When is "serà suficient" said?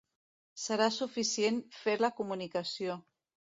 0.61-1.61